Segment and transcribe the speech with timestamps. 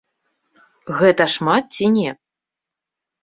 [1.01, 2.09] Гэта шмат ці не?